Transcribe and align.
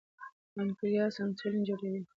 پانکریاس 0.53 1.15
انسولین 1.25 1.63
جوړوي. 1.67 2.01